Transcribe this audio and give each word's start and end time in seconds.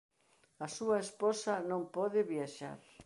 A 0.65 0.67
súa 0.75 0.97
esposa 1.05 1.53
non 1.69 1.81
pode 1.95 2.19
viaxar. 2.33 2.79